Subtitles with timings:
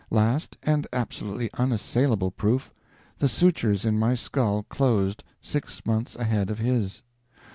[0.09, 2.73] Last, and absolutely unassailable proof,
[3.19, 7.03] the sutures in my skull closed six months ahead of his.